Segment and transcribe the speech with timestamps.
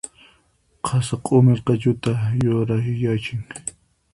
[0.85, 2.13] Qasa q'umir q'achuta
[2.43, 3.41] yurakyachin.